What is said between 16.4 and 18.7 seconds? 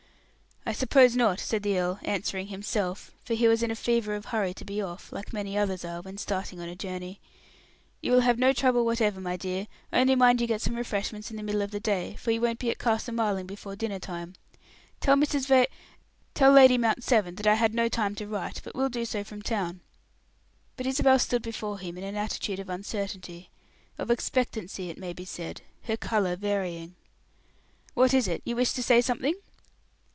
Lady Mount Severn that I had no time to write,